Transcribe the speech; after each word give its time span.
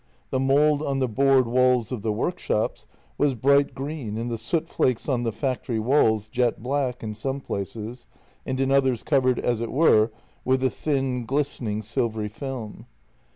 The 0.31 0.39
mould 0.39 0.81
on 0.81 0.97
the 0.97 1.07
board 1.07 1.45
walls 1.45 1.91
of 1.91 2.01
the 2.01 2.11
workshops 2.11 2.87
was 3.19 3.35
bright 3.35 3.75
green 3.75 4.17
and 4.17 4.31
the 4.31 4.37
soot 4.39 4.67
flakes 4.67 5.07
on 5.07 5.21
the 5.21 5.31
factory 5.31 5.77
walls 5.79 6.27
jet 6.27 6.63
black 6.63 7.03
in 7.03 7.13
some 7.13 7.39
places 7.39 8.07
and 8.43 8.59
in 8.59 8.71
others 8.71 9.03
covered, 9.03 9.37
as 9.37 9.61
it 9.61 9.71
were, 9.71 10.09
with 10.43 10.63
a 10.63 10.71
thin, 10.71 11.23
glistening 11.27 11.83
silvery 11.83 12.29
film. 12.29 12.87